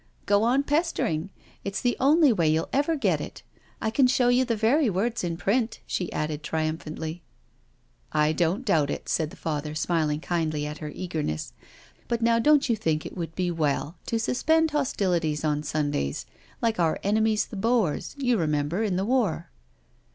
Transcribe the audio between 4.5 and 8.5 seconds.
very words in print," she added triumphantly." I